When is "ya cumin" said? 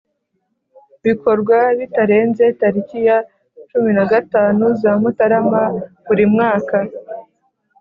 3.07-3.97